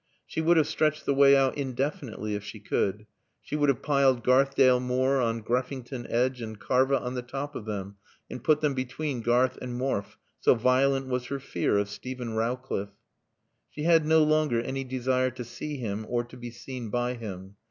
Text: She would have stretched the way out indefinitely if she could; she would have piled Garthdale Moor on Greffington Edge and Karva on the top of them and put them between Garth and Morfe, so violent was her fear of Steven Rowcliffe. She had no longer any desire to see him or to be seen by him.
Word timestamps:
She 0.25 0.41
would 0.41 0.57
have 0.57 0.65
stretched 0.65 1.05
the 1.05 1.13
way 1.13 1.35
out 1.37 1.55
indefinitely 1.55 2.33
if 2.33 2.43
she 2.43 2.59
could; 2.59 3.05
she 3.39 3.55
would 3.55 3.69
have 3.69 3.83
piled 3.83 4.23
Garthdale 4.23 4.79
Moor 4.79 5.17
on 5.21 5.43
Greffington 5.43 6.07
Edge 6.09 6.41
and 6.41 6.59
Karva 6.59 6.99
on 6.99 7.13
the 7.13 7.21
top 7.21 7.53
of 7.55 7.65
them 7.65 7.97
and 8.27 8.43
put 8.43 8.61
them 8.61 8.73
between 8.73 9.21
Garth 9.21 9.59
and 9.61 9.79
Morfe, 9.79 10.17
so 10.39 10.55
violent 10.55 11.05
was 11.05 11.27
her 11.27 11.39
fear 11.39 11.77
of 11.77 11.87
Steven 11.87 12.33
Rowcliffe. 12.33 12.95
She 13.69 13.83
had 13.83 14.03
no 14.03 14.23
longer 14.23 14.59
any 14.59 14.83
desire 14.83 15.29
to 15.29 15.43
see 15.43 15.77
him 15.77 16.07
or 16.09 16.23
to 16.23 16.35
be 16.35 16.49
seen 16.49 16.89
by 16.89 17.13
him. 17.13 17.57